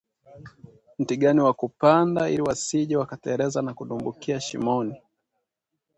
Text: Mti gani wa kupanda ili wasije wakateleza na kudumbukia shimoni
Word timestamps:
Mti 0.99 1.15
gani 1.17 1.39
wa 1.41 1.53
kupanda 1.53 2.29
ili 2.29 2.41
wasije 2.41 2.97
wakateleza 2.97 3.61
na 3.61 3.73
kudumbukia 3.73 4.39
shimoni 4.41 5.01